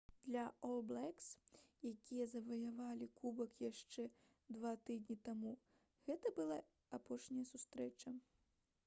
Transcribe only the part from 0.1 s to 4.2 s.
для «ол блэкс» якія заваявалі кубак яшчэ